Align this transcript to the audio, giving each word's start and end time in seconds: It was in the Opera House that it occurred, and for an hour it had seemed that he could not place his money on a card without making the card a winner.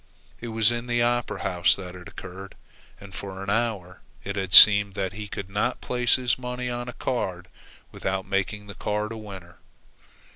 It 0.39 0.47
was 0.47 0.71
in 0.71 0.87
the 0.87 1.03
Opera 1.03 1.43
House 1.43 1.75
that 1.75 1.93
it 1.95 2.07
occurred, 2.07 2.55
and 2.99 3.13
for 3.13 3.43
an 3.43 3.51
hour 3.51 4.01
it 4.23 4.35
had 4.35 4.51
seemed 4.51 4.95
that 4.95 5.13
he 5.13 5.27
could 5.27 5.47
not 5.47 5.79
place 5.79 6.15
his 6.15 6.39
money 6.39 6.71
on 6.71 6.89
a 6.89 6.93
card 6.93 7.47
without 7.91 8.25
making 8.25 8.65
the 8.65 8.73
card 8.73 9.11
a 9.11 9.17
winner. 9.17 9.57